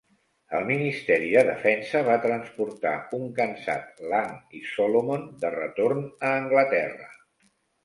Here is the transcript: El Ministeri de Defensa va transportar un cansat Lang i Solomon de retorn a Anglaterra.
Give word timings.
El 0.59 0.63
Ministeri 0.69 1.27
de 1.33 1.43
Defensa 1.49 2.01
va 2.07 2.15
transportar 2.23 2.95
un 3.19 3.29
cansat 3.41 4.03
Lang 4.15 4.33
i 4.63 4.65
Solomon 4.73 5.31
de 5.47 5.55
retorn 5.61 6.05
a 6.11 6.35
Anglaterra. 6.43 7.11